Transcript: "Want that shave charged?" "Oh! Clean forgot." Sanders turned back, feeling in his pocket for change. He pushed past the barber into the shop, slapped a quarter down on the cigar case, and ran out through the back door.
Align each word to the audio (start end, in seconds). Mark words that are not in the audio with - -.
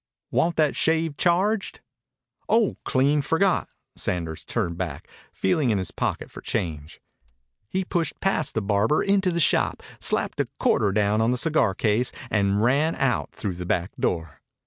"Want 0.31 0.55
that 0.55 0.75
shave 0.75 1.15
charged?" 1.15 1.81
"Oh! 2.49 2.77
Clean 2.85 3.21
forgot." 3.21 3.69
Sanders 3.95 4.43
turned 4.43 4.75
back, 4.75 5.07
feeling 5.31 5.69
in 5.69 5.77
his 5.77 5.91
pocket 5.91 6.31
for 6.31 6.41
change. 6.41 6.99
He 7.69 7.85
pushed 7.85 8.19
past 8.19 8.55
the 8.55 8.63
barber 8.63 9.03
into 9.03 9.29
the 9.29 9.39
shop, 9.39 9.83
slapped 9.99 10.39
a 10.39 10.47
quarter 10.57 10.91
down 10.91 11.21
on 11.21 11.29
the 11.29 11.37
cigar 11.37 11.75
case, 11.75 12.11
and 12.31 12.63
ran 12.63 12.95
out 12.95 13.31
through 13.31 13.53
the 13.53 13.65
back 13.67 13.91
door. 13.95 14.41